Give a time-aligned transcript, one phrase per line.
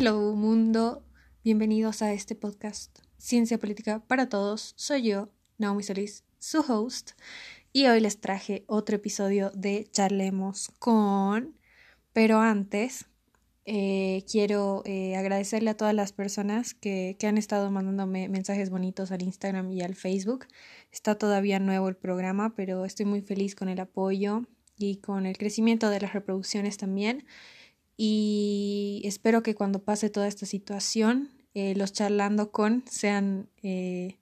[0.00, 1.04] Hello mundo,
[1.44, 4.72] bienvenidos a este podcast Ciencia Política para Todos.
[4.76, 7.10] Soy yo, Naomi Solís, su host,
[7.74, 11.54] y hoy les traje otro episodio de Charlemos con...
[12.14, 13.04] Pero antes,
[13.66, 19.12] eh, quiero eh, agradecerle a todas las personas que, que han estado mandándome mensajes bonitos
[19.12, 20.46] al Instagram y al Facebook.
[20.92, 24.46] Está todavía nuevo el programa, pero estoy muy feliz con el apoyo
[24.78, 27.26] y con el crecimiento de las reproducciones también
[28.02, 34.16] y espero que cuando pase toda esta situación eh, los charlando con sean eh,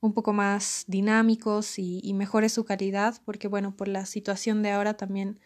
[0.00, 4.94] un poco más dinámicos y, mejore su calidad porque bueno por la situación de ahora
[4.96, 5.38] también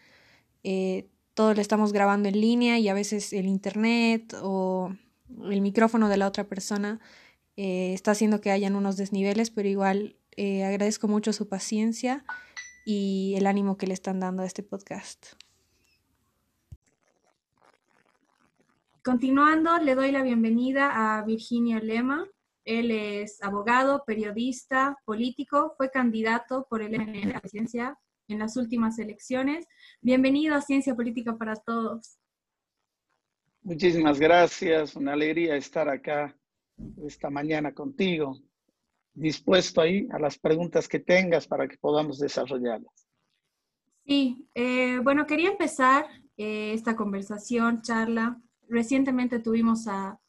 [0.63, 4.91] eh, todo lo estamos grabando en línea y a veces el internet o
[5.43, 6.99] el micrófono de la otra persona
[7.55, 12.25] está haciendo que hayan unos desniveles pero igual agradezco mucho su paciencia
[12.83, 15.35] y el ánimo que le están dando a este podcast.
[19.05, 22.27] Continuando, le doy la bienvenida a Virginia Lema.
[22.63, 28.57] Él es abogado, periodista, político, fue candidato por el MN a la presidencia en las
[28.57, 29.67] últimas elecciones.
[30.01, 32.17] Bienvenido a Ciencia Política para Todos.
[33.61, 36.35] Muchísimas gracias, una alegría estar acá
[37.05, 38.39] esta mañana contigo,
[39.13, 43.07] dispuesto ahí a las preguntas que tengas para que podamos desarrollarlas.
[44.03, 50.19] Sí, eh, bueno, quería empezar eh, esta conversación, charla, recientemente tuvimos a,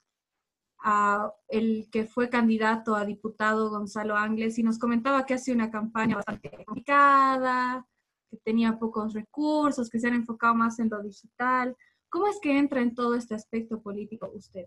[1.49, 6.15] el que fue candidato a diputado Gonzalo Ángeles y nos comentaba que hace una campaña
[6.17, 7.85] bastante complicada,
[8.31, 11.77] que tenía pocos recursos, que se han enfocado más en lo digital.
[12.09, 14.67] ¿Cómo es que entra en todo este aspecto político usted?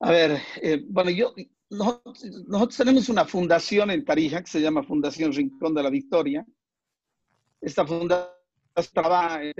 [0.00, 1.34] A ver, eh, bueno, yo,
[1.70, 6.44] nosotros, tenemos una fundación en Tarija que se llama Fundación Rincón de la Victoria.
[7.60, 8.32] Esta fundación
[8.92, 9.52] trabaja en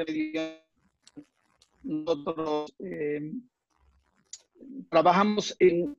[1.82, 3.32] nosotros eh,
[4.90, 5.96] trabajamos en,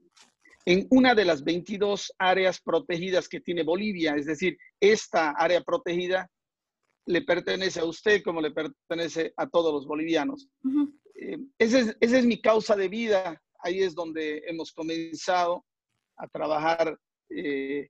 [0.66, 6.30] en una de las 22 áreas protegidas que tiene Bolivia, es decir, esta área protegida
[7.06, 10.48] le pertenece a usted como le pertenece a todos los bolivianos.
[11.16, 15.66] Eh, esa, es, esa, es, mi causa de vida, ahí es donde hemos comenzado
[16.18, 16.98] a trabajar
[17.30, 17.90] eh,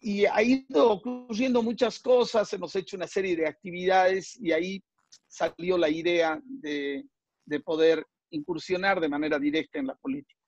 [0.00, 4.84] y ha ido ocurriendo muchas cosas, hemos hecho una serie de actividades y ahí
[5.26, 7.04] salió la idea de,
[7.64, 10.40] poder incursionar de manera directa en la política.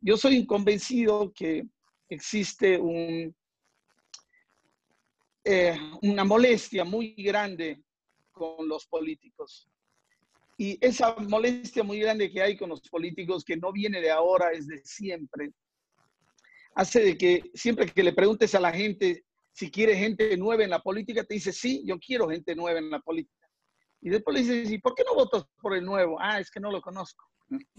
[0.00, 1.66] Yo soy convencido que
[2.08, 2.80] existe
[5.44, 7.82] eh, una molestia muy grande
[8.32, 9.68] con los políticos.
[10.56, 14.52] Y esa molestia muy grande que hay con los políticos, que no viene de ahora,
[14.52, 15.52] es de siempre,
[16.74, 20.70] hace de que siempre que le preguntes a la gente si quiere gente nueva en
[20.70, 23.39] la política, te dice, sí, yo quiero gente nueva en la política.
[24.00, 26.18] Y después le dices, ¿y por qué no votas por el nuevo?
[26.20, 27.26] Ah, es que no lo conozco.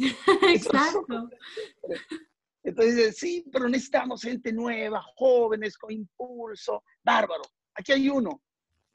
[0.50, 1.30] Exacto.
[2.64, 6.84] Entonces sí, pero necesitamos gente nueva, jóvenes, con impulso.
[7.04, 7.44] Bárbaro.
[7.74, 8.42] Aquí hay uno.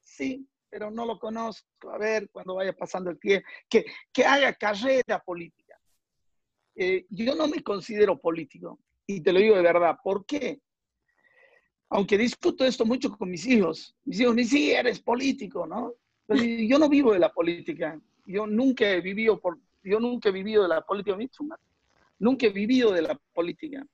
[0.00, 1.90] Sí, pero no lo conozco.
[1.90, 5.78] A ver, cuando vaya pasando el tiempo, que, que haga carrera política.
[6.76, 8.78] Eh, yo no me considero político.
[9.06, 9.96] Y te lo digo de verdad.
[10.02, 10.60] ¿Por qué?
[11.88, 13.96] Aunque discuto esto mucho con mis hijos.
[14.04, 15.94] Mis hijos, ni si eres político, ¿no?
[16.26, 18.00] Pues, yo no vivo de la política.
[18.26, 21.16] Yo nunca he vivido por, yo nunca he vivido de la política
[22.18, 23.86] Nunca he vivido de la política.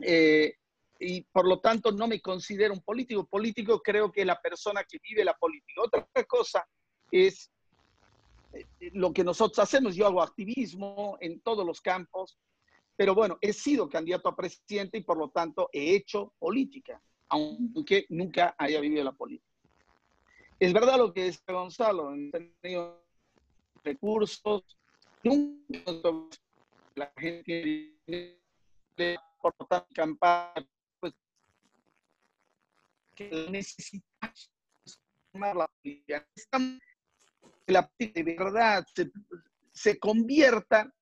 [0.00, 0.54] Eh,
[0.98, 3.26] y por lo tanto no me considero un político.
[3.26, 5.82] Político creo que es la persona que vive la política.
[5.82, 6.66] Otra cosa
[7.10, 7.50] es
[8.52, 9.94] eh, lo que nosotros hacemos.
[9.94, 12.38] Yo hago activismo en todos los campos,
[12.96, 18.06] pero bueno, he sido candidato a presidente y por lo tanto he hecho política, aunque
[18.08, 19.51] nunca haya vivido la política.
[20.58, 23.04] Es verdad lo que dice Gonzalo, han tenido
[23.82, 24.62] recursos,
[25.22, 25.92] nunca
[26.94, 28.38] la gente
[29.40, 29.54] por
[29.94, 30.66] campaña,
[31.00, 31.14] pues
[33.14, 34.50] que necesitamos
[35.32, 36.26] la política.
[37.66, 39.10] La de verdad se,
[39.72, 40.92] se convierta en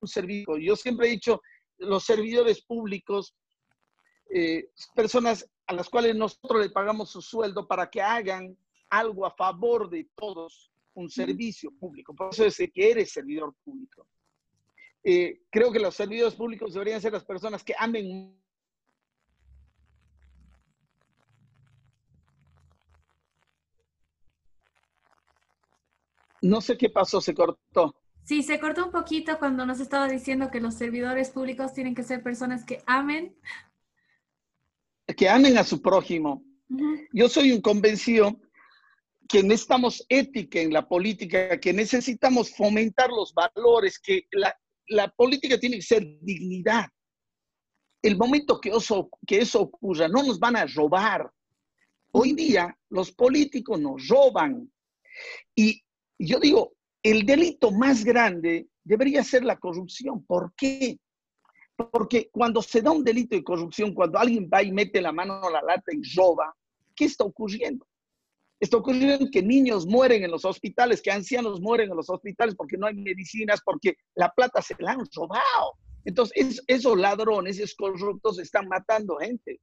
[0.00, 0.58] un servicio.
[0.58, 1.40] Yo siempre he dicho,
[1.78, 3.34] los servidores públicos,
[4.30, 8.56] eh, personas a las cuales nosotros le pagamos su sueldo para que hagan
[8.90, 12.14] algo a favor de todos, un servicio público.
[12.14, 14.06] Por eso es que eres servidor público.
[15.02, 18.38] Eh, creo que los servidores públicos deberían ser las personas que amen.
[26.42, 27.94] No sé qué pasó, se cortó.
[28.24, 32.02] Sí, se cortó un poquito cuando nos estaba diciendo que los servidores públicos tienen que
[32.04, 33.34] ser personas que amen.
[35.16, 36.44] Que amen a su prójimo.
[37.12, 38.40] Yo soy un convencido
[39.28, 44.54] que necesitamos ética en la política, que necesitamos fomentar los valores, que la,
[44.88, 46.86] la política tiene que ser dignidad.
[48.02, 51.30] El momento que eso, que eso ocurra, no nos van a robar.
[52.12, 54.70] Hoy día los políticos nos roban.
[55.54, 55.82] Y
[56.18, 60.24] yo digo, el delito más grande debería ser la corrupción.
[60.24, 60.98] ¿Por qué?
[61.90, 65.42] Porque cuando se da un delito de corrupción, cuando alguien va y mete la mano
[65.42, 66.54] a la lata y roba,
[66.94, 67.86] ¿qué está ocurriendo?
[68.60, 72.76] Está ocurriendo que niños mueren en los hospitales, que ancianos mueren en los hospitales porque
[72.76, 75.72] no hay medicinas, porque la plata se la han robado.
[76.04, 79.60] Entonces, esos ladrones, esos corruptos están matando gente.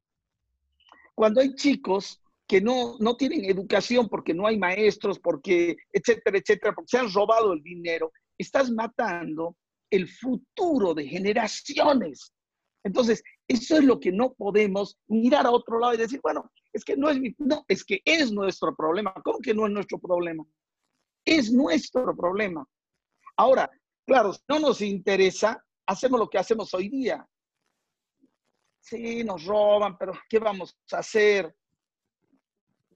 [1.16, 6.74] Cuando hay chicos que no, no tienen educación porque no hay maestros, porque, etcétera, etcétera,
[6.74, 9.56] porque se han robado el dinero, estás matando
[9.90, 12.34] el futuro de generaciones.
[12.84, 16.86] Entonces, eso es lo que no podemos mirar a otro lado y decir, bueno, es
[16.86, 19.14] que no es mi, no, es que es nuestro problema.
[19.24, 20.46] ¿Cómo que no es nuestro problema?
[21.26, 22.66] Es nuestro problema.
[23.36, 23.70] Ahora,
[24.06, 27.28] claro, si no nos interesa, hacemos lo que hacemos hoy día.
[28.80, 31.54] Sí, nos roban, pero ¿qué vamos a hacer?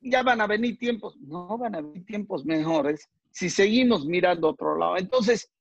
[0.01, 4.51] Ya van a venir tiempos, no van a venir tiempos mejores si seguimos mirando a
[4.51, 4.98] otro lado.
[4.98, 5.51] Entonces,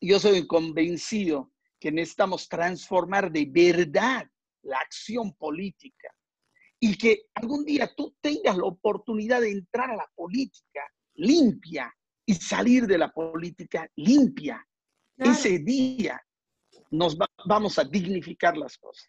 [0.00, 4.26] yo soy convencido que necesitamos transformar de verdad
[4.62, 6.14] la acción política
[6.80, 10.82] y que algún día tú tengas la oportunidad de entrar a la política
[11.14, 11.94] limpia
[12.26, 14.66] y salir de la política limpia.
[15.16, 16.20] Ese día
[16.90, 17.16] nos
[17.46, 19.08] vamos a dignificar las cosas.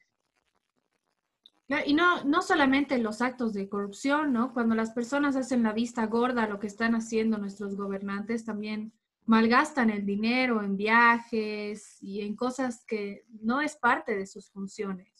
[1.85, 4.53] Y no, no solamente los actos de corrupción, ¿no?
[4.53, 8.93] Cuando las personas hacen la vista gorda a lo que están haciendo nuestros gobernantes, también
[9.25, 15.15] malgastan el dinero en viajes y en cosas que no es parte de sus funciones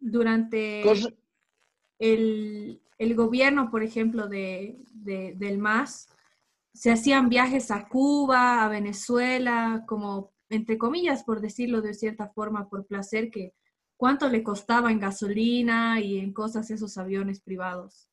[0.00, 0.82] durante
[1.98, 6.08] el, gobierno, por ejemplo, de, del MAS,
[6.72, 12.68] se hacían viajes a Cuba, a Venezuela, como, entre comillas, por decirlo de cierta forma,
[12.68, 13.54] por placer, que
[13.96, 18.09] cuánto le costaba en gasolina y en cosas esos aviones privados.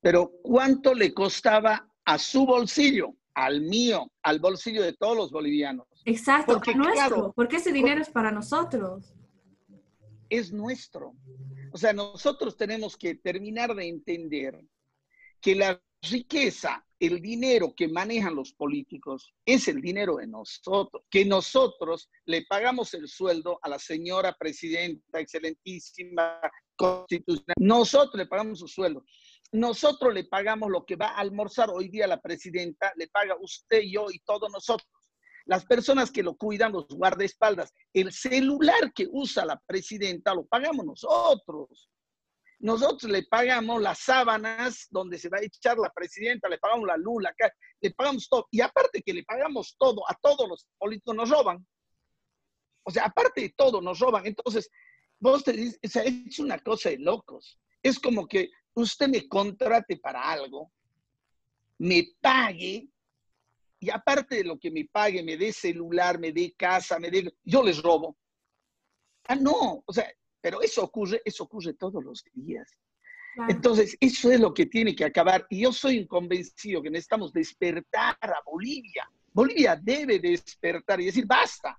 [0.00, 5.86] Pero ¿cuánto le costaba a su bolsillo, al mío, al bolsillo de todos los bolivianos?
[6.04, 9.12] Exacto, porque, nuestro, porque ese dinero es para nosotros
[10.28, 11.14] es nuestro.
[11.72, 14.60] O sea, nosotros tenemos que terminar de entender
[15.40, 21.24] que la riqueza, el dinero que manejan los políticos es el dinero de nosotros, que
[21.24, 26.40] nosotros le pagamos el sueldo a la señora presidenta, excelentísima,
[26.76, 29.04] constitucional, nosotros le pagamos su sueldo.
[29.52, 33.80] Nosotros le pagamos lo que va a almorzar hoy día la presidenta, le paga usted,
[33.82, 34.88] yo y todos nosotros
[35.48, 40.84] las personas que lo cuidan, los guardaespaldas, el celular que usa la presidenta lo pagamos
[40.84, 41.88] nosotros.
[42.58, 46.98] Nosotros le pagamos las sábanas donde se va a echar la presidenta, le pagamos la
[46.98, 47.24] luz,
[47.80, 48.46] le pagamos todo.
[48.50, 51.66] Y aparte que le pagamos todo, a todos los políticos nos roban.
[52.82, 54.26] O sea, aparte de todo, nos roban.
[54.26, 54.68] Entonces,
[55.18, 57.58] vos te dices, o sea, es una cosa de locos.
[57.82, 58.50] Es como que
[58.82, 60.70] usted me contrate para algo,
[61.78, 62.88] me pague
[63.80, 67.32] y aparte de lo que me pague, me dé celular, me dé casa, me dé,
[67.44, 68.16] yo les robo.
[69.28, 70.10] Ah, no, o sea,
[70.40, 72.76] pero eso ocurre, eso ocurre todos los días.
[73.48, 75.46] Entonces, eso es lo que tiene que acabar.
[75.48, 79.08] Y yo soy convencido que necesitamos despertar a Bolivia.
[79.32, 81.78] Bolivia debe despertar y decir, basta.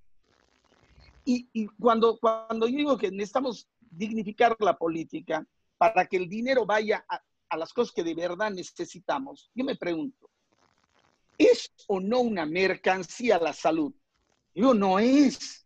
[1.25, 5.45] Y, y cuando, cuando yo digo que necesitamos dignificar la política
[5.79, 10.29] para que el dinero vaya a, las cosas que de verdad necesitamos, yo me pregunto,
[11.35, 13.93] ¿Es o no una mercancía la salud?
[14.53, 15.65] Digo, no es.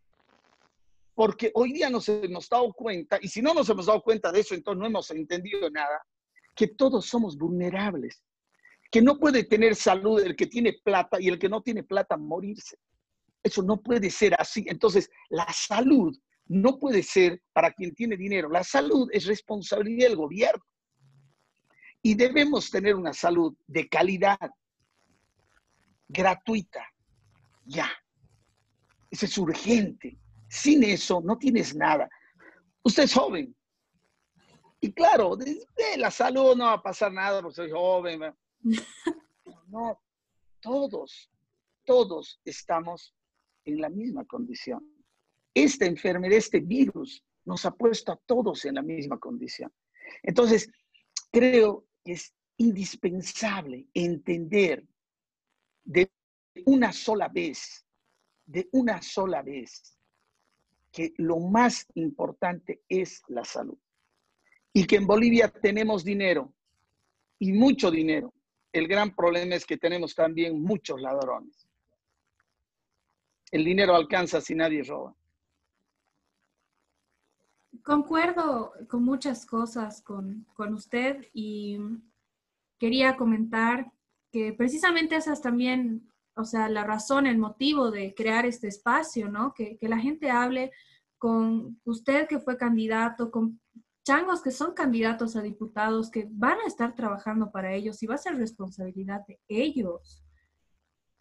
[1.16, 4.42] Porque hoy día nos hemos dado cuenta, y si no nos hemos dado cuenta de
[4.42, 6.06] eso, entonces no hemos entendido nada,
[6.56, 8.24] que todos somos vulnerables.
[8.92, 12.18] Que no puede tener salud el que tiene plata y el que no tiene plata
[12.18, 12.78] morirse.
[13.42, 14.64] Eso no puede ser así.
[14.68, 16.16] Entonces, la salud
[16.48, 18.50] no puede ser para quien tiene dinero.
[18.50, 20.64] La salud es responsabilidad del gobierno.
[22.02, 24.38] Y debemos tener una salud de calidad,
[26.08, 26.86] gratuita.
[27.66, 27.90] Ya.
[29.10, 30.18] Eso es urgente.
[30.50, 32.10] Sin eso no tienes nada.
[32.84, 33.56] Usted es joven.
[34.82, 35.66] Y claro, de,
[35.98, 38.22] la salud no va a pasar nada porque soy joven.
[39.68, 40.00] No,
[40.62, 41.32] todos,
[41.84, 43.16] todos estamos
[43.66, 44.88] en la misma condición.
[45.54, 49.72] Esta enfermedad, este virus, nos ha puesto a todos en la misma condición.
[50.22, 50.70] Entonces,
[51.32, 54.86] creo que es indispensable entender
[55.84, 56.12] de
[56.66, 57.86] una sola vez,
[58.46, 59.98] de una sola vez,
[60.92, 63.78] que lo más importante es la salud.
[64.76, 66.52] y que en Bolivia tenemos dinero
[67.38, 68.34] y mucho dinero.
[68.72, 71.68] El gran problema es que tenemos también muchos ladrones.
[73.52, 75.16] El dinero alcanza si nadie roba.
[77.84, 81.78] Concuerdo con muchas cosas con, con usted y
[82.80, 83.92] quería comentar
[84.32, 89.30] que precisamente esa es también, o sea, la razón, el motivo de crear este espacio,
[89.30, 89.54] ¿no?
[89.54, 90.72] Que, que la gente hable
[91.18, 93.60] con usted que fue candidato, con
[94.04, 98.16] changos que son candidatos a diputados, que van a estar trabajando para ellos y va
[98.16, 100.24] a ser responsabilidad de ellos.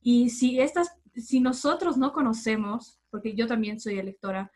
[0.00, 4.50] Y si, estas, si nosotros no conocemos, porque yo también soy electora,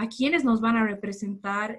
[0.00, 1.78] a quienes nos van a representar,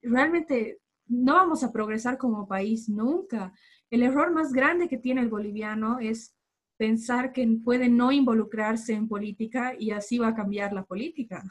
[0.00, 3.52] realmente no vamos a progresar como país nunca.
[3.90, 6.32] El error más grande que tiene el boliviano es
[6.76, 11.42] pensar que puede no involucrarse en política y así va a cambiar la política.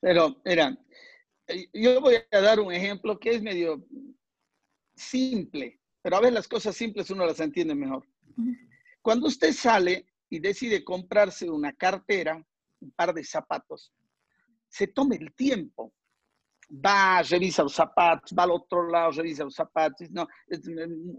[0.00, 0.76] Pero, mira,
[1.72, 3.82] yo voy a dar un ejemplo que es medio
[4.94, 8.06] simple, pero a veces las cosas simples uno las entiende mejor.
[9.00, 12.44] Cuando usted sale y decide comprarse una cartera,
[12.80, 13.90] un par de zapatos,
[14.68, 15.92] se tome el tiempo.
[16.70, 20.60] Va, revisa los zapatos, va al otro lado, revisa los zapatos, no, es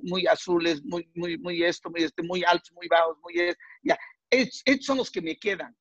[0.03, 3.97] muy azules, muy, muy, muy esto, muy este, muy altos, muy bajos, muy esto, ya.
[4.29, 5.75] Estos son los que me quedan.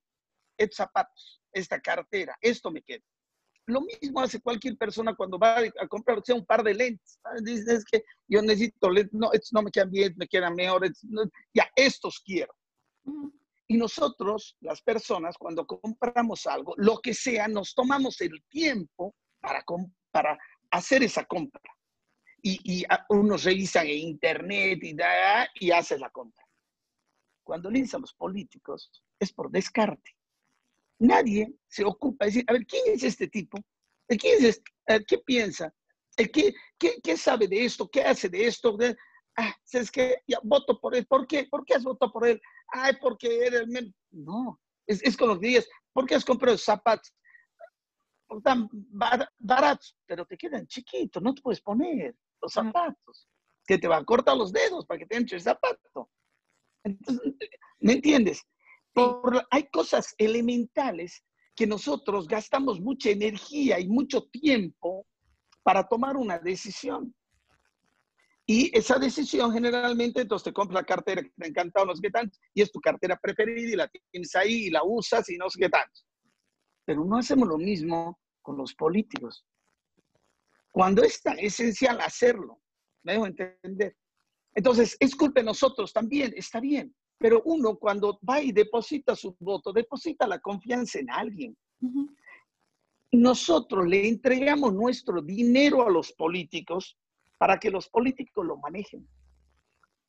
[0.57, 3.05] Estos zapatos, esta cartera, esto me queda.
[3.67, 7.21] Lo mismo hace cualquier persona cuando va a comprar sea, un par de lentes.
[7.43, 10.91] Dice, es que yo necesito lentes, no, estos no me quedan bien, me quedan mejor,
[11.53, 12.55] ya, estos quiero.
[13.71, 19.63] Y nosotros, las personas, cuando compramos algo, lo que sea, nos tomamos el tiempo para,
[20.11, 20.39] para
[20.71, 21.61] hacer esa compra.
[22.41, 26.43] Y, y uno revisa en internet y, da, y hace la compra.
[27.45, 30.17] Cuando le dicen los políticos, es por descarte.
[30.99, 33.59] Nadie se ocupa de decir, a ver, ¿quién es este tipo?
[34.07, 35.05] ¿Quién es este?
[35.07, 35.73] ¿Qué piensa?
[36.17, 37.89] ¿Qué, qué, qué sabe de esto?
[37.89, 38.79] ¿Qué hace de esto?
[39.37, 41.07] Ah, es que ya voto por él.
[41.07, 41.45] ¿Por qué?
[41.45, 42.41] ¿Por qué has votado por él?
[42.69, 43.95] Ay, porque era el...
[44.11, 45.67] No, es, es con los días.
[45.93, 47.13] ¿Por qué has comprado zapatos?
[48.31, 48.69] Están
[49.39, 53.29] baratos, pero te quedan chiquitos, no te puedes poner los zapatos.
[53.67, 56.11] Que te va a cortar los dedos para que te entre el zapato.
[57.81, 58.43] ¿Me entiendes?
[59.51, 65.07] hay cosas elementales que nosotros gastamos mucha energía y mucho tiempo
[65.63, 67.15] para tomar una decisión.
[68.51, 72.01] Y esa decisión generalmente, entonces te compras la cartera que te ha encantado, no sé
[72.01, 75.37] qué tanto, y es tu cartera preferida y la tienes ahí y la usas y
[75.37, 76.01] no sé qué tanto.
[76.87, 79.45] Pero no hacemos lo mismo con los políticos.
[80.73, 82.63] Cuando es tan esencial hacerlo,
[83.03, 83.95] me dejo entender.
[84.55, 86.97] Entonces, es culpa de nosotros también, está bien.
[87.19, 91.55] Pero uno cuando va y deposita su voto, deposita la confianza en alguien.
[93.13, 96.97] Nosotros le entregamos nuestro dinero a los políticos
[97.39, 99.09] para que los políticos lo manejen.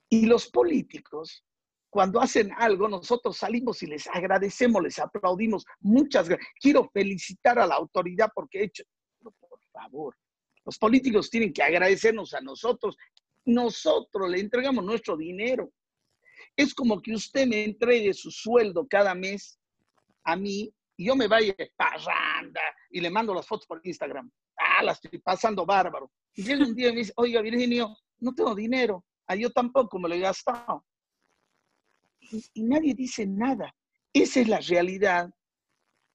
[0.09, 1.45] Y los políticos,
[1.89, 5.65] cuando hacen algo, nosotros salimos y les agradecemos, les aplaudimos.
[5.79, 6.49] Muchas gracias.
[6.59, 8.83] Quiero felicitar a la autoridad porque he hecho,
[9.21, 10.17] por favor,
[10.65, 12.97] los políticos tienen que agradecernos a nosotros.
[13.45, 15.71] Nosotros le entregamos nuestro dinero.
[16.55, 19.59] Es como que usted me entregue su sueldo cada mes
[20.23, 24.29] a mí y yo me vaya parranda y le mando las fotos por Instagram.
[24.79, 26.09] Ah, la estoy pasando bárbaro.
[26.33, 29.03] Y llega un día y me dice, oiga, Virginio, no tengo dinero.
[29.27, 30.85] Ah, yo tampoco me lo he gastado.
[32.21, 33.75] Y, y nadie dice nada.
[34.13, 35.29] Esa es la realidad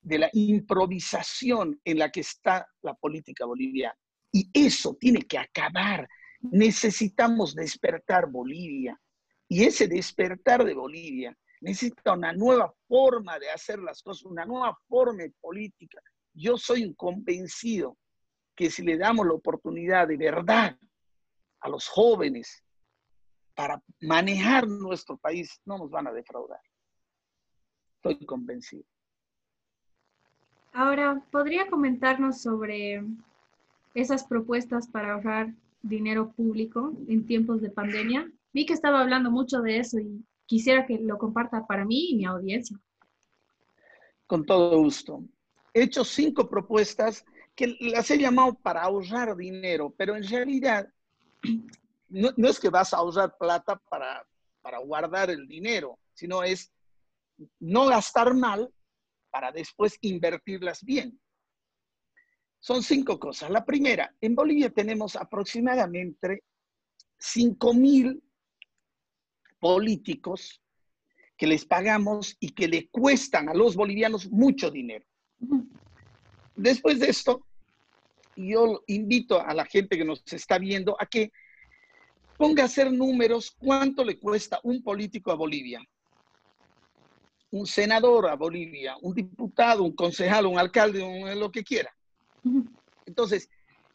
[0.00, 3.98] de la improvisación en la que está la política boliviana.
[4.32, 6.08] Y eso tiene que acabar.
[6.40, 8.98] Necesitamos despertar Bolivia.
[9.46, 14.74] Y ese despertar de Bolivia necesita una nueva forma de hacer las cosas, una nueva
[14.88, 16.00] forma de política.
[16.32, 17.98] Yo soy convencido
[18.54, 20.78] que si le damos la oportunidad de verdad
[21.60, 22.62] a los jóvenes
[23.54, 26.60] para manejar nuestro país, no nos van a defraudar.
[27.96, 28.84] Estoy convencido.
[30.72, 33.04] Ahora, ¿podría comentarnos sobre
[33.94, 38.30] esas propuestas para ahorrar dinero público en tiempos de pandemia?
[38.52, 42.16] Vi que estaba hablando mucho de eso y quisiera que lo comparta para mí y
[42.16, 42.78] mi audiencia.
[44.26, 45.22] Con todo gusto.
[45.72, 50.88] He hecho cinco propuestas que las he llamado para ahorrar dinero, pero en realidad
[52.08, 54.26] no, es que vas a ahorrar plata para,
[54.60, 56.72] para guardar el dinero, sino es
[57.60, 58.72] no gastar mal
[59.30, 61.20] para después invertirlas bien.
[62.60, 63.50] Son cinco cosas.
[63.50, 66.44] La primera, en Bolivia tenemos aproximadamente
[67.18, 68.22] 5 mil
[69.58, 70.62] políticos
[71.36, 75.04] que les pagamos y que le cuestan a los bolivianos mucho dinero.
[76.56, 77.44] Después de esto,
[78.36, 81.32] yo invito a la gente que nos está viendo a que
[82.36, 85.80] ponga a hacer números cuánto le cuesta un político a Bolivia,
[87.50, 91.94] un senador a Bolivia, un diputado, un concejal, un alcalde, lo que quiera.
[93.06, 93.48] Entonces,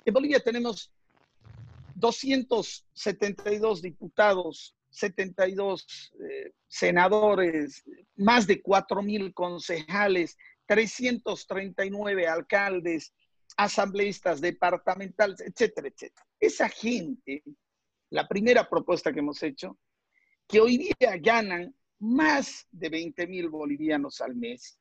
[0.05, 0.91] en Bolivia tenemos
[1.95, 5.85] 272 diputados, 72
[6.19, 7.83] eh, senadores,
[8.15, 10.37] más de 4 mil concejales,
[10.69, 13.11] 339 alcaldes,
[13.57, 16.27] asambleístas departamentales, etcétera, etcétera.
[16.39, 17.43] Esa gente,
[18.11, 19.79] la primera propuesta que hemos hecho,
[20.47, 24.79] que hoy día ganan más de 20 mil bolivianos al mes,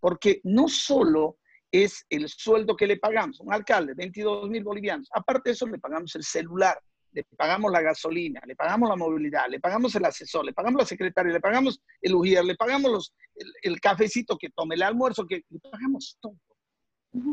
[0.00, 1.38] porque no solo
[1.70, 5.78] es el sueldo que le pagamos, un alcalde, 22 mil bolivianos, aparte de eso le
[5.78, 6.80] pagamos el celular,
[7.12, 10.86] le pagamos la gasolina, le pagamos la movilidad, le pagamos el asesor, le pagamos la
[10.86, 13.14] secretaria, le pagamos el UGIER, le pagamos los,
[13.62, 16.36] el, cafecito que tome, el almuerzo, que le pagamos todo.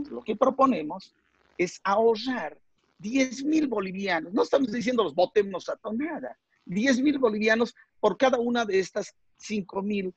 [0.10, 1.14] Lo que proponemos
[1.58, 2.58] es ahorrar
[3.00, 4.34] 10 mil bolivianos.
[4.34, 6.38] No estamos diciendo los votemos a nada.
[6.66, 10.14] 10 mil bolivianos por cada una de estas 5 mil,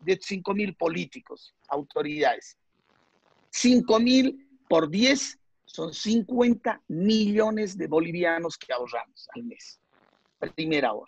[0.00, 2.56] de 5 mil políticos, autoridades.
[3.50, 5.38] 5 mil por 10
[5.72, 9.80] son 50 millones de bolivianos que ahorramos al mes.
[10.54, 11.06] Primer ahorro.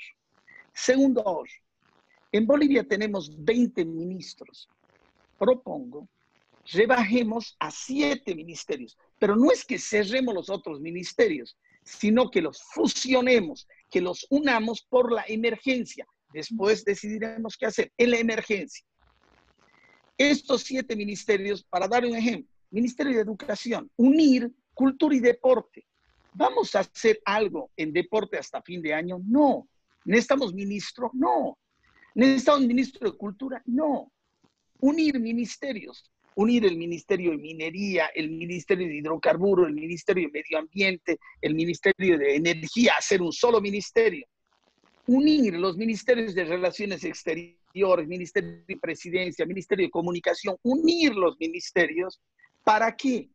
[0.72, 1.50] Segundo ahorro.
[2.32, 4.68] En Bolivia tenemos 20 ministros.
[5.38, 6.08] Propongo
[6.72, 8.96] rebajemos a siete ministerios.
[9.18, 14.82] Pero no es que cerremos los otros ministerios, sino que los fusionemos, que los unamos
[14.82, 16.06] por la emergencia.
[16.32, 18.84] Después decidiremos qué hacer en la emergencia.
[20.16, 25.86] Estos siete ministerios, para dar un ejemplo, Ministerio de Educación, unir cultura y deporte.
[26.32, 29.20] ¿Vamos a hacer algo en deporte hasta fin de año?
[29.24, 29.68] No.
[30.04, 31.10] ¿Necesitamos ministro?
[31.14, 31.56] No.
[32.14, 33.62] ¿Necesitamos ministro de cultura?
[33.64, 34.12] No.
[34.80, 40.58] Unir ministerios unir el Ministerio de Minería, el Ministerio de Hidrocarburos, el Ministerio de Medio
[40.58, 44.26] Ambiente, el Ministerio de Energía, hacer un solo ministerio.
[45.06, 52.20] Unir los ministerios de Relaciones Exteriores, Ministerio de Presidencia, Ministerio de Comunicación, unir los ministerios.
[52.64, 53.30] ¿Para qué?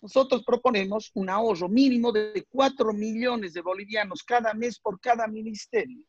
[0.00, 6.02] Nosotros proponemos un ahorro mínimo de 4 millones de bolivianos cada mes por cada ministerio.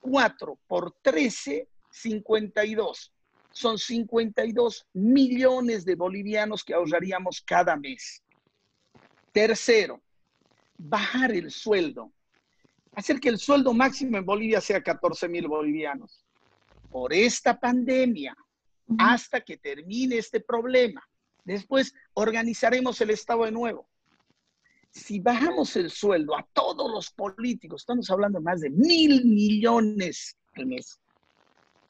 [0.00, 3.12] 4 por 13, 52
[3.56, 8.22] son 52 millones de bolivianos que ahorraríamos cada mes.
[9.32, 10.02] Tercero,
[10.76, 12.12] bajar el sueldo.
[12.94, 16.22] Hacer que el sueldo máximo en Bolivia sea 14 mil bolivianos.
[16.90, 18.36] Por esta pandemia,
[18.98, 21.02] hasta que termine este problema.
[21.46, 23.88] Después organizaremos el Estado de nuevo.
[24.90, 30.36] Si bajamos el sueldo a todos los políticos, estamos hablando de más de mil millones
[30.54, 31.00] al mes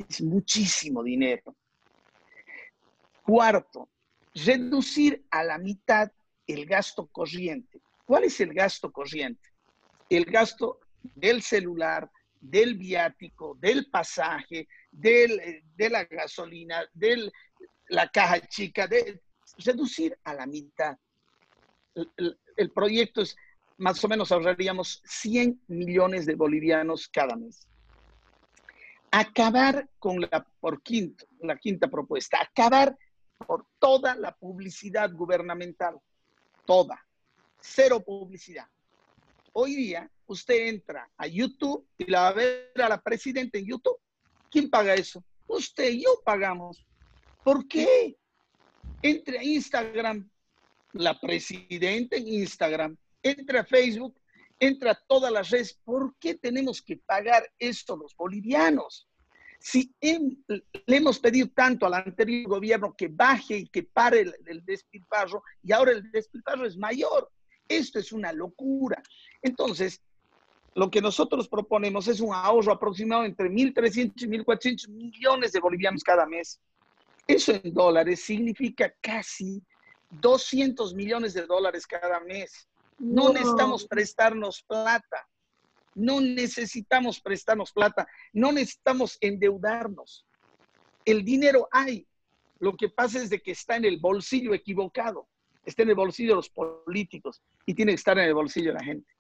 [0.08, 1.56] es muchísimo dinero.
[3.22, 3.88] Cuarto,
[4.34, 6.10] reducir a la mitad
[6.46, 7.80] el gasto corriente.
[8.04, 9.48] ¿Cuál es el gasto corriente?
[10.08, 17.32] El gasto del celular, del viático, del pasaje, de la gasolina, de
[17.88, 19.20] la caja chica, de
[19.58, 20.98] reducir a la mitad.
[22.56, 23.36] El, proyecto es,
[23.78, 27.66] más o menos ahorraríamos 100 millones de bolivianos cada mes
[29.10, 32.96] acabar con la, por quinto, la quinta propuesta, acabar
[33.46, 35.98] por toda la publicidad gubernamental,
[36.66, 37.02] toda,
[37.60, 38.66] cero publicidad.
[39.52, 43.66] Hoy día usted entra a YouTube y la va a ver a la presidenta en
[43.66, 43.98] YouTube.
[44.50, 45.24] ¿Quién paga eso?
[45.46, 46.84] Usted y yo pagamos.
[47.42, 48.16] ¿Por qué?
[49.02, 50.28] Entre a Instagram,
[50.92, 54.18] la presidenta en Instagram, entre a Facebook,
[54.58, 55.78] entra a todas las redes.
[55.84, 59.08] ¿Por qué tenemos que pagar esto los bolivianos?
[59.58, 64.64] Si le hemos pedido tanto al anterior gobierno que baje y que pare el, el
[64.64, 67.30] despilfarro, y ahora el despilfarro es mayor.
[67.68, 69.02] Esto es una locura.
[69.42, 70.00] Entonces,
[70.74, 76.04] lo que nosotros proponemos es un ahorro aproximado entre 1.300 y 1.400 millones de bolivianos
[76.04, 76.60] cada mes.
[77.26, 79.62] Eso en dólares significa casi
[80.10, 82.68] 200 millones de dólares cada mes.
[82.98, 85.28] No necesitamos prestarnos plata.
[85.94, 88.06] No necesitamos prestarnos plata.
[88.32, 90.26] No necesitamos endeudarnos.
[91.04, 92.06] El dinero hay.
[92.58, 95.28] Lo que pasa es de que está en el bolsillo equivocado.
[95.64, 98.78] Está en el bolsillo de los políticos y tiene que estar en el bolsillo de
[98.78, 99.15] la gente.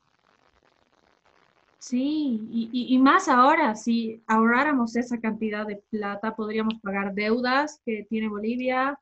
[1.78, 8.06] Sí, y, y, más ahora, si ahorráramos esa cantidad de plata, podríamos pagar deudas que
[8.08, 8.98] tiene Bolivia,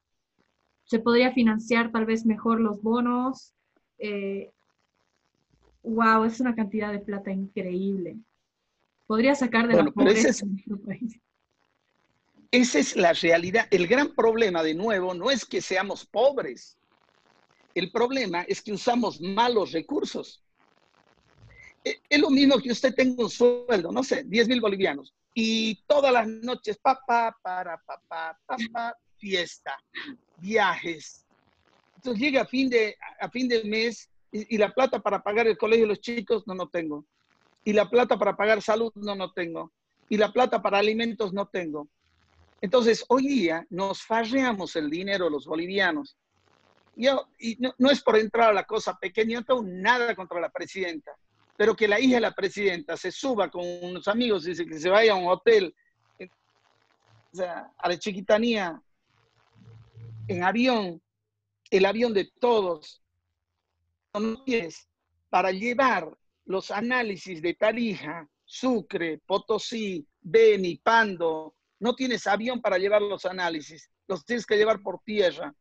[0.85, 3.55] se podría financiar tal vez mejor los bonos,
[3.99, 4.51] eh,
[5.83, 8.19] wow, es una cantidad de plata increíble.
[9.07, 11.19] Podría sacar de la pobreza es, nuestro país.
[12.51, 13.67] Esa es la realidad.
[13.71, 16.79] El gran problema, de nuevo, no es que seamos pobres.
[17.75, 20.44] El problema es que usamos malos recursos.
[21.85, 25.83] E, es lo mismo que usted tenga un sueldo, no sé, 10 mil bolivianos, y
[25.87, 29.79] todas las noches, papá, para, papá, papá, fiesta,
[30.39, 31.27] viajes.
[31.97, 35.47] Entonces llega a fin de, a fin de mes y, y, la plata para pagar
[35.47, 37.05] el colegio de los chicos no, no tengo.
[37.65, 39.73] Y la plata para pagar salud no, no tengo.
[40.09, 41.89] Y la plata para alimentos no tengo.
[42.61, 46.17] Entonces, hoy día nos farreamos el dinero los bolivianos.
[46.97, 50.41] Yo, y no, no, es por entrar a la cosa pequeña, no tengo nada contra
[50.41, 51.13] la presidenta,
[51.57, 54.79] pero que la hija de la presidenta se suba con unos amigos y dice que
[54.79, 55.75] se vaya a un hotel,
[57.35, 58.81] sea, a la chiquitanía,
[60.29, 61.03] en avión,
[61.71, 63.03] el avión de todos,
[65.29, 73.03] para llevar los análisis de Tarija, Sucre, Potosí, Beni, Pando, no tienes avión para llevar
[73.03, 75.53] los análisis, los tienes que llevar por tierra.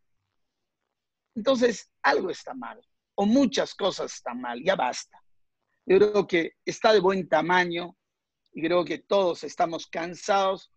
[1.36, 2.80] Entonces, algo está mal,
[3.16, 5.23] o muchas cosas están mal, ya basta.
[5.86, 7.96] Yo creo que está de buen tamaño
[8.54, 10.72] y creo que todos estamos cansados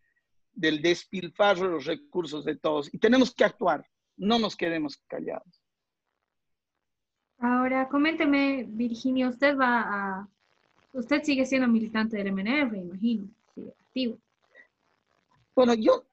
[0.52, 5.62] del despilfarro de los recursos de todos y tenemos que actuar, no nos quedemos callados.
[7.38, 10.28] Ahora, coménteme, Virginia, usted va a,
[10.92, 14.18] usted sigue siendo militante del MNF, imagino, sigue activo.
[15.54, 16.06] Bueno, yo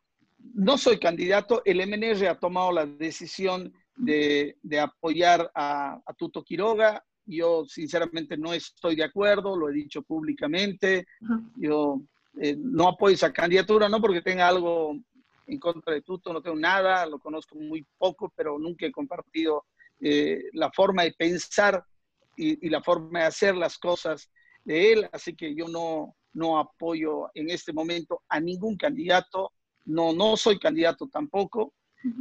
[0.53, 6.43] no soy candidato, el MNR ha tomado la decisión de, de apoyar a, a, Tuto
[6.43, 11.05] Quiroga, yo sinceramente no estoy de acuerdo, lo he dicho públicamente,
[11.55, 12.01] yo
[12.39, 14.97] eh, no apoyo esa candidatura, no porque tenga algo
[15.47, 19.65] en contra de Tuto, no tengo nada, lo conozco muy poco, pero nunca he compartido
[19.99, 21.83] eh, la forma de pensar
[22.35, 24.29] y, y, la forma de hacer las cosas
[24.63, 29.51] de él, así que yo no, no apoyo en este momento a ningún candidato,
[29.85, 31.73] no, no soy candidato tampoco,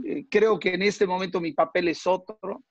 [0.05, 2.63] eh, creo que en este momento mi papel es otro,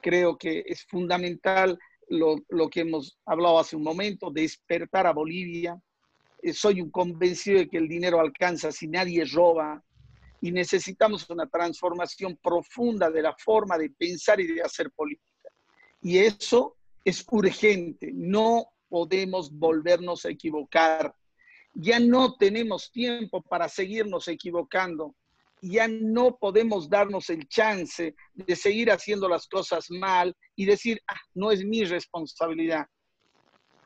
[0.00, 5.80] creo que es fundamental lo, lo que hemos hablado hace un momento, despertar a Bolivia,
[6.42, 9.82] eh, soy un convencido de que el dinero alcanza si nadie roba,
[10.40, 15.50] y necesitamos una transformación profunda de la forma de pensar y de hacer política.
[16.00, 21.14] Y eso es urgente, no podemos volvernos a equivocar.
[21.74, 25.14] Ya no tenemos tiempo para seguirnos equivocando.
[25.62, 31.20] Ya no podemos darnos el chance de seguir haciendo las cosas mal y decir, ah,
[31.34, 32.86] no es mi responsabilidad.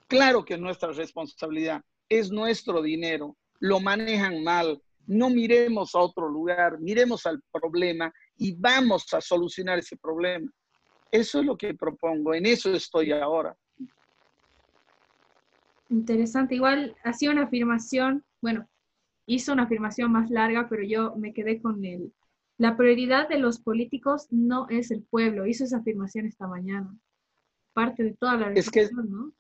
[0.07, 6.29] Claro que es nuestra responsabilidad, es nuestro dinero, lo manejan mal, no miremos a otro
[6.29, 10.51] lugar, miremos al problema y vamos a solucionar ese problema.
[11.11, 13.57] Eso es lo que propongo, en eso estoy ahora.
[15.89, 18.69] Interesante, igual hacía una afirmación, bueno,
[19.27, 22.13] hizo una afirmación más larga, pero yo me quedé con él.
[22.57, 26.97] La prioridad de los políticos no es el pueblo, hizo esa afirmación esta mañana.
[27.73, 29.33] Parte de toda la es que, ¿no?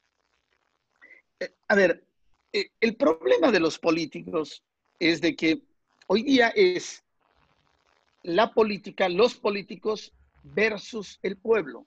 [1.68, 2.04] A ver,
[2.52, 4.64] eh, el problema de los políticos
[4.98, 5.62] es de que
[6.08, 7.04] hoy día es
[8.22, 11.86] la política, los políticos versus el pueblo.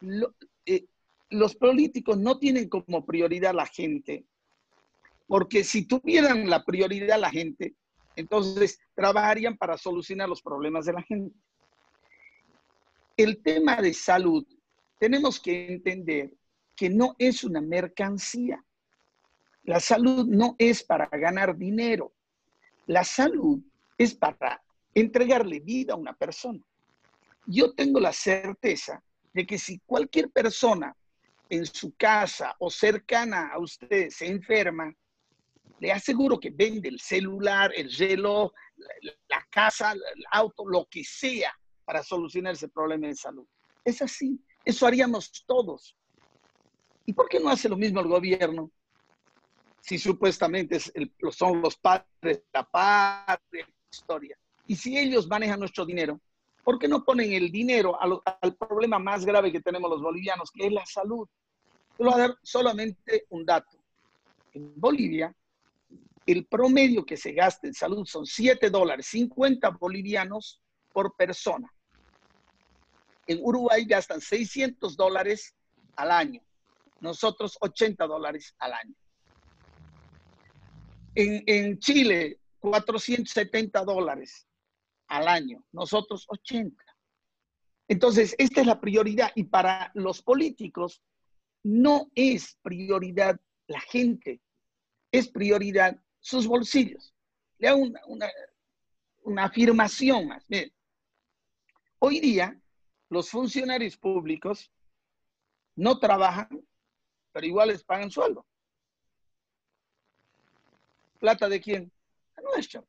[0.00, 0.34] Lo,
[0.66, 0.86] eh,
[1.30, 4.24] los políticos no tienen como prioridad la gente,
[5.30, 7.76] porque si tuvieran la prioridad la gente,
[8.16, 11.32] entonces trabajarían para solucionar los problemas de la gente.
[13.16, 14.44] El tema de salud,
[14.98, 16.32] tenemos que entender
[16.74, 18.60] que no es una mercancía.
[19.62, 22.12] La salud no es para ganar dinero.
[22.88, 23.60] La salud
[23.96, 24.60] es para
[24.96, 26.58] entregarle vida a una persona.
[27.46, 29.00] Yo tengo la certeza
[29.32, 30.92] de que si cualquier persona
[31.48, 34.92] en su casa o cercana a usted se enferma,
[35.80, 41.02] le aseguro que vende el celular, el reloj, la, la casa, el auto, lo que
[41.02, 41.52] sea
[41.84, 43.46] para solucionar ese problema de salud.
[43.84, 44.40] Es así.
[44.64, 45.96] Eso haríamos todos.
[47.04, 48.70] ¿Y por qué no hace lo mismo el gobierno?
[49.80, 54.38] si supuestamente es el, son los padres de la patria, historia.
[54.66, 56.20] Y si ellos manejan nuestro dinero,
[56.62, 60.50] ¿por qué no ponen el dinero al, al problema más grave que tenemos los bolivianos,
[60.50, 61.26] que es la salud?
[61.98, 63.78] Yo voy a dar solamente un dato.
[64.52, 65.34] En Bolivia,
[66.26, 70.60] el promedio que se gasta en salud son 7 dólares, 50 bolivianos
[70.92, 71.72] por persona.
[73.26, 75.54] En Uruguay gastan 600 dólares
[75.96, 76.42] al año.
[77.00, 78.94] Nosotros 80 dólares al año.
[81.14, 84.46] En, en, Chile, 470 dólares
[85.08, 86.82] al año, nosotros 80.
[87.88, 91.02] Entonces, esta es la prioridad y para los políticos
[91.64, 94.40] no es prioridad la gente,
[95.10, 97.14] es prioridad sus bolsillos.
[97.58, 98.30] Le hago una,
[99.22, 100.44] una, afirmación más.
[100.48, 100.72] Miren,
[101.98, 102.58] hoy día
[103.08, 104.70] los funcionarios públicos
[105.74, 106.48] no trabajan,
[107.32, 108.46] pero igual les pagan sueldo.
[111.18, 111.92] ¿Plata de quién?
[112.36, 112.84] La nuestra.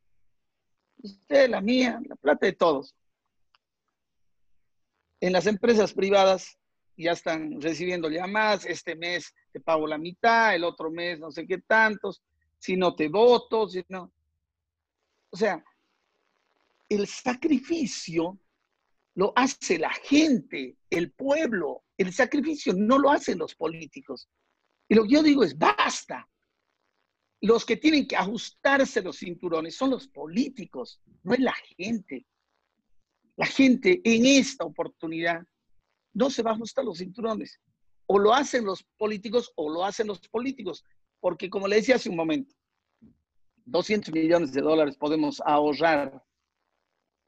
[1.02, 2.94] Usted, la mía, la plata de todos.
[5.20, 6.58] En las empresas privadas
[6.96, 11.46] ya están recibiendo llamadas, este mes te pago la mitad, el otro mes no sé
[11.46, 12.22] qué tantos,
[12.62, 14.12] si no te voto, si no.
[15.30, 15.64] O sea,
[16.88, 18.38] el sacrificio
[19.14, 21.82] lo hace la gente, el pueblo.
[21.98, 24.28] El sacrificio no lo hacen los políticos.
[24.88, 26.28] Y lo que yo digo es, basta.
[27.40, 32.24] Los que tienen que ajustarse los cinturones son los políticos, no es la gente.
[33.34, 35.44] La gente en esta oportunidad
[36.14, 37.60] no se va a ajustar los cinturones.
[38.06, 40.84] O lo hacen los políticos o lo hacen los políticos.
[41.22, 42.52] Porque como le decía hace un momento,
[43.64, 46.20] 200 millones de dólares podemos ahorrar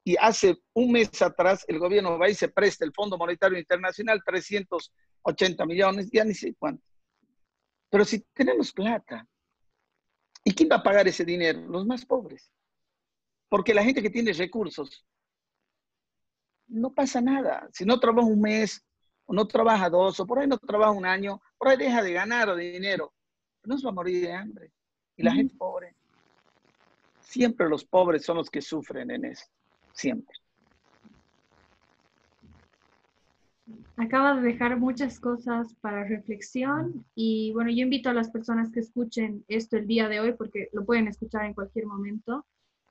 [0.03, 4.21] y hace un mes atrás el gobierno va y se presta el Fondo Monetario Internacional
[4.25, 6.83] 380 millones, ya ni sé cuánto.
[7.89, 9.25] Pero si tenemos plata,
[10.43, 11.61] ¿y quién va a pagar ese dinero?
[11.61, 12.51] Los más pobres.
[13.47, 15.05] Porque la gente que tiene recursos,
[16.67, 17.69] no pasa nada.
[17.71, 18.85] Si no trabaja un mes,
[19.25, 22.11] o no trabaja dos, o por ahí no trabaja un año, por ahí deja de
[22.11, 23.14] ganar dinero,
[23.65, 24.71] no se va a morir de hambre.
[25.17, 25.95] Y la gente pobre,
[27.21, 29.55] siempre los pobres son los que sufren en esto
[29.95, 30.35] siempre.
[33.97, 38.81] Acaba de dejar muchas cosas para reflexión y bueno, yo invito a las personas que
[38.81, 42.45] escuchen esto el día de hoy, porque lo pueden escuchar en cualquier momento,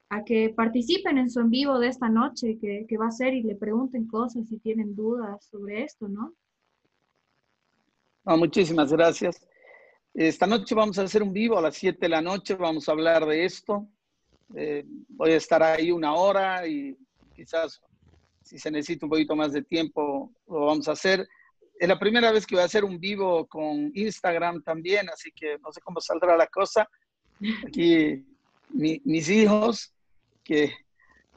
[0.08, 3.34] a que participen en su en vivo de esta noche que, que va a ser
[3.34, 6.32] y le pregunten cosas si tienen dudas sobre esto, ¿no?
[8.24, 9.46] no muchísimas gracias.
[10.14, 12.92] Esta noche vamos a hacer un vivo a las 7 de la noche, vamos a
[12.92, 13.88] hablar de esto.
[14.54, 16.96] Eh, voy a estar ahí una hora y
[17.34, 17.80] quizás
[18.40, 21.28] si se necesita un poquito más de tiempo lo vamos a hacer.
[21.80, 25.58] Es la primera vez que voy a hacer un vivo con Instagram también, así que
[25.58, 26.88] no sé cómo saldrá la cosa.
[27.66, 28.24] Aquí
[28.70, 29.92] mis hijos,
[30.44, 30.72] que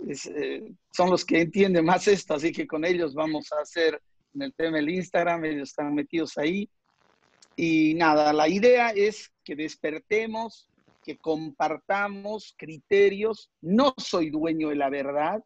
[0.08, 4.00] eh, son los que entienden más esto, así que con ellos vamos a hacer
[4.36, 6.70] en el tema del Instagram, ellos están metidos ahí.
[7.60, 10.70] Y nada, la idea es que despertemos
[11.04, 13.50] que compartamos criterios.
[13.62, 15.44] No soy dueño de la verdad.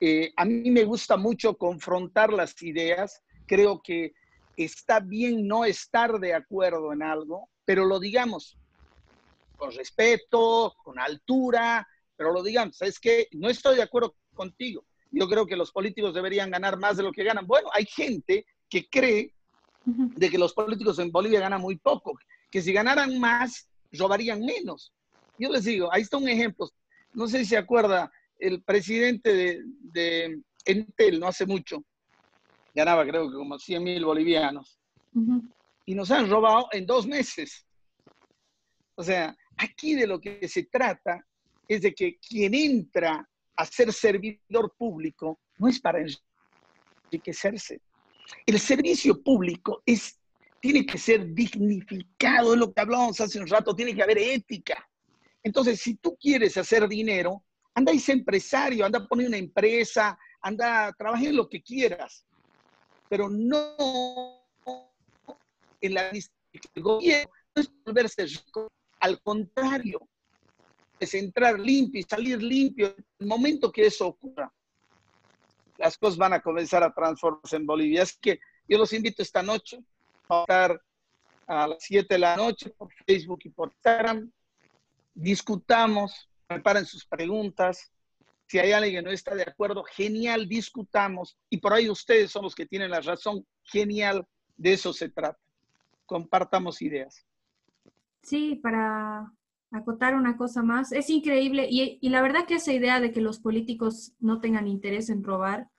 [0.00, 3.22] Eh, a mí me gusta mucho confrontar las ideas.
[3.46, 4.14] Creo que
[4.56, 8.56] está bien no estar de acuerdo en algo, pero lo digamos
[9.58, 12.80] con respeto, con altura, pero lo digamos.
[12.80, 14.86] Es que no estoy de acuerdo contigo.
[15.10, 17.46] Yo creo que los políticos deberían ganar más de lo que ganan.
[17.46, 19.34] Bueno, hay gente que cree
[19.84, 22.18] de que los políticos en Bolivia ganan muy poco,
[22.50, 24.92] que si ganaran más, robarían menos.
[25.38, 26.68] Yo les digo, ahí está un ejemplo.
[27.14, 29.62] No sé si se acuerda, el presidente de,
[29.92, 31.84] de Entel no hace mucho,
[32.74, 34.78] ganaba creo que como 100 mil bolivianos.
[35.86, 37.66] Y nos han robado en dos meses.
[38.94, 41.26] O sea, aquí de lo que se trata
[41.66, 46.00] es de que quien entra a ser servidor público no es para
[47.10, 47.80] enriquecerse.
[48.46, 50.20] El servicio público es
[50.60, 54.86] tiene que ser dignificado, es lo que hablábamos hace un rato, tiene que haber ética.
[55.42, 57.42] Entonces, si tú quieres hacer dinero,
[57.74, 62.26] anda y sé empresario, anda a poner una empresa, anda, trabaja en lo que quieras,
[63.08, 64.40] pero no
[65.80, 68.68] en la el gobierno, no es volverse rico,
[69.00, 70.06] al contrario,
[70.98, 74.52] es entrar limpio y salir limpio en el momento que eso ocurra.
[75.90, 78.04] Las cosas van a comenzar a transformarse en Bolivia.
[78.04, 79.82] Así que yo los invito esta noche
[80.28, 80.80] a estar
[81.48, 84.30] a las 7 de la noche por Facebook y por Instagram.
[85.12, 87.90] Discutamos, preparen sus preguntas.
[88.46, 91.36] Si hay alguien que no está de acuerdo, genial, discutamos.
[91.48, 93.44] Y por ahí ustedes son los que tienen la razón.
[93.64, 94.24] Genial,
[94.56, 95.40] de eso se trata.
[96.06, 97.26] Compartamos ideas.
[98.22, 99.32] Sí, para
[99.72, 103.20] acotar una cosa más, es increíble y, y, la verdad que esa idea de que
[103.20, 105.69] los políticos no tengan interés en robar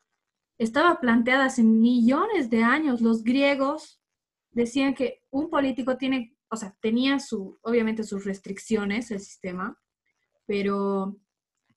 [0.63, 3.01] estaba planteada hace millones de años.
[3.01, 3.99] Los griegos
[4.51, 9.75] decían que un político tiene, o sea, tenía su, obviamente sus restricciones, el sistema,
[10.45, 11.17] pero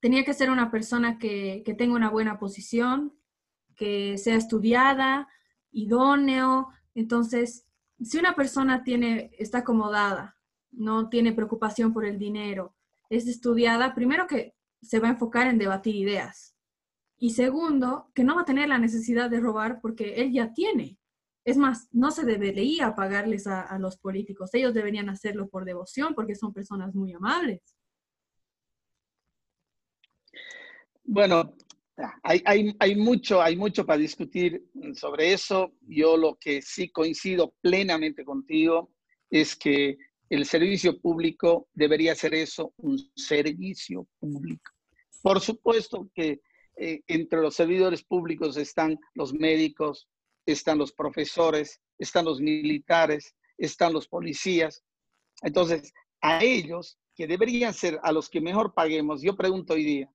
[0.00, 3.18] tenía que ser una persona que, que tenga una buena posición,
[3.74, 5.28] que sea estudiada,
[5.72, 6.68] idóneo.
[6.94, 7.66] Entonces,
[8.02, 10.36] si una persona tiene, está acomodada,
[10.72, 12.76] no tiene preocupación por el dinero,
[13.08, 16.53] es estudiada, primero que se va a enfocar en debatir ideas.
[17.18, 20.98] Y segundo, que no va a tener la necesidad de robar porque él ya tiene.
[21.44, 24.50] Es más, no se debería pagarles a, los políticos.
[24.54, 27.60] Ellos deberían hacerlo por devoción porque son personas muy amables.
[31.04, 31.54] Bueno,
[32.22, 35.74] hay, mucho, hay mucho para discutir sobre eso.
[35.82, 38.90] Yo lo que sí coincido plenamente contigo
[39.30, 39.98] es que
[40.30, 44.72] el servicio público debería ser eso, un servicio público.
[45.22, 46.40] Por supuesto que
[46.76, 50.08] eh, entre los servidores públicos están los médicos,
[50.46, 54.82] están los profesores, están los militares, están los policías.
[55.42, 60.10] Entonces, a ellos, que deberían ser a los que mejor paguemos, yo pregunto hoy día,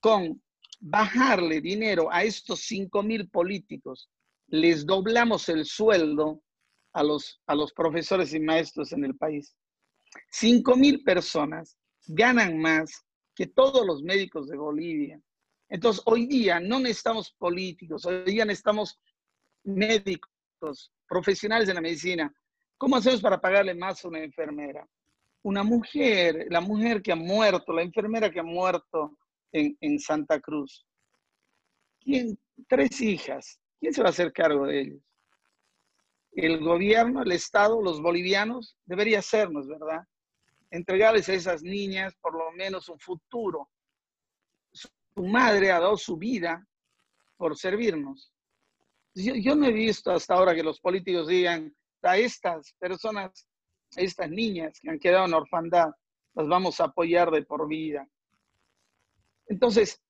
[0.00, 0.42] con
[0.80, 4.08] bajarle dinero a estos 5 mil políticos,
[4.46, 6.42] les doblamos el sueldo
[6.92, 9.54] a los, a los profesores y maestros en el país.
[10.30, 15.20] 5 mil personas ganan más que todos los médicos de Bolivia.
[15.70, 19.00] Entonces, hoy día no necesitamos políticos, hoy día necesitamos
[19.62, 22.34] médicos, profesionales de la medicina.
[22.76, 24.86] ¿Cómo hacemos para pagarle más a una enfermera?
[25.42, 29.16] Una mujer, la mujer que ha muerto, la enfermera que ha muerto
[29.52, 30.84] en, Santa Cruz.
[32.00, 32.38] ¿Quién?
[32.68, 33.58] Tres hijas.
[33.78, 35.02] ¿Quién se va a hacer cargo de ellos?
[36.32, 40.02] El gobierno, el Estado, los bolivianos, debería hacernos, ¿verdad?
[40.70, 43.68] Entregarles a esas niñas por lo menos un futuro.
[45.14, 46.66] Su madre ha dado su vida
[47.36, 48.32] por servirnos.
[49.14, 53.48] Yo, no he visto hasta ahora que los políticos digan a estas personas,
[53.96, 55.90] a estas niñas que han quedado en orfandad,
[56.34, 58.08] las vamos a apoyar de por vida.
[59.46, 60.00] Entonces,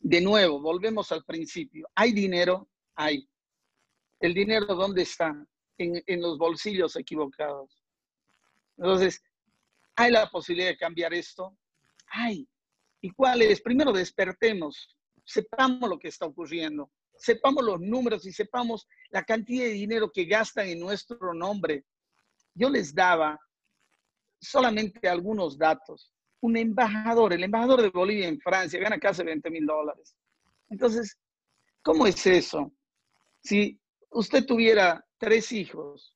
[0.00, 1.88] de nuevo, volvemos al principio.
[1.94, 2.68] ¿Hay dinero?
[2.94, 3.28] Hay.
[4.20, 5.34] ¿El dinero dónde está?
[5.78, 7.82] En, los bolsillos equivocados.
[8.76, 9.20] Entonces,
[9.96, 11.56] ¿hay la posibilidad de cambiar esto?
[12.06, 12.48] Hay.
[13.02, 13.60] ¿Y cuál es?
[13.60, 19.72] Primero despertemos, sepamos lo que está ocurriendo, sepamos los números y sepamos la cantidad de
[19.72, 21.84] dinero que gastan en nuestro nombre.
[22.54, 23.38] Yo les daba
[24.40, 26.12] solamente algunos datos
[26.42, 30.16] un embajador, el embajador de Bolivia en Francia, gana casi 20 mil dólares.
[30.68, 31.16] Entonces,
[31.82, 32.72] ¿cómo es eso?
[33.42, 36.14] Si usted tuviera tres hijos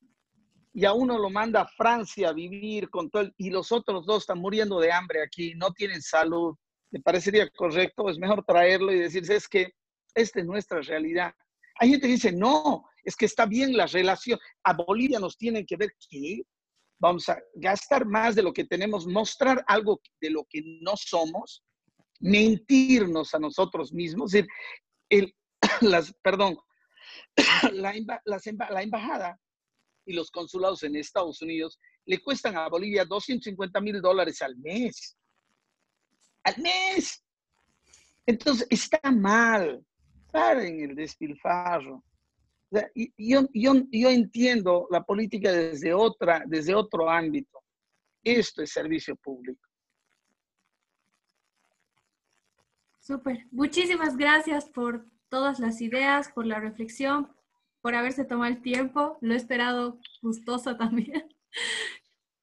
[0.73, 4.25] y a uno lo manda a Francia a vivir con todo, y los otros dos
[4.25, 6.57] están muriendo de hambre aquí, no tienen salud,
[6.91, 8.09] ¿le parecería correcto?
[8.09, 9.73] Es mejor traerlo y decirse, es que
[10.15, 11.33] esta es nuestra realidad.
[11.79, 14.39] Hay gente que dice, no, es que está bien la relación.
[14.65, 16.43] A Bolivia nos tienen que ver, ¿qué?
[16.99, 21.63] vamos a gastar más de lo que tenemos, mostrar algo de lo que no somos,
[22.21, 24.51] mentirnos a nosotros mismos, es decir,
[25.11, 25.35] el,
[25.83, 26.59] las, perdón,
[27.73, 27.95] la,
[28.25, 29.39] la embajada
[30.07, 35.17] y los consulados en Estados Unidos le cuestan a Bolivia 250 mil dólares al mes.
[36.47, 37.25] Al mes.
[38.25, 39.85] Entonces, está mal.
[40.31, 42.03] Paren el despilfarro
[43.17, 47.63] yo, yo, entiendo la política desde, otra, desde otro ámbito.
[48.23, 49.61] Esto es servicio público.
[53.01, 53.47] Súper.
[53.53, 57.33] Muchísimas gracias por todas las ideas, por la reflexión,
[57.81, 59.17] por haberse tomado el tiempo.
[59.21, 61.29] Lo he esperado gustoso también.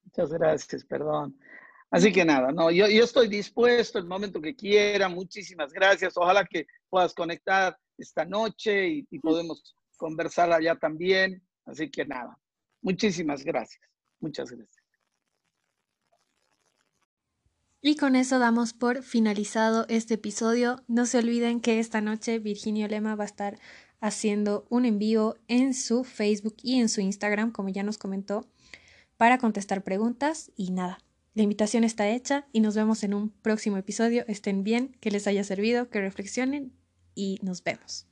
[0.05, 1.37] Muchas gracias, perdón.
[1.93, 5.07] Así que nada, no, yo, yo estoy dispuesto el momento que quiera.
[5.09, 6.17] Muchísimas gracias.
[6.17, 11.43] Ojalá que puedas conectar esta noche y, podemos conversar allá también.
[11.65, 12.35] Así que nada,
[12.81, 13.79] muchísimas gracias.
[14.19, 14.83] Muchas gracias.
[17.79, 20.83] Y con eso damos por finalizado este episodio.
[20.87, 23.59] No se olviden que esta noche Virginio Lema va a estar
[24.01, 28.47] haciendo un envío en su Facebook y en su Instagram, como ya nos comentó,
[29.15, 30.51] para contestar preguntas.
[30.55, 30.97] Y nada,
[31.35, 34.23] la invitación está hecha y nos vemos en un próximo episodio.
[34.27, 36.73] Estén bien, que les haya servido, que reflexionen
[37.15, 38.07] y nos vemos.